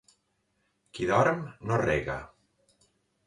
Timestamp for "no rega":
1.71-2.17